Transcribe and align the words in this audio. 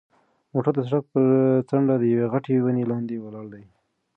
موټر 0.53 0.73
د 0.75 0.79
سړک 0.89 1.03
پر 1.13 1.23
څنډه 1.69 1.95
د 1.99 2.03
یوې 2.13 2.25
غټې 2.33 2.55
ونې 2.63 2.83
لاندې 2.91 3.15
ولاړ 3.23 3.45
دی. 3.53 3.63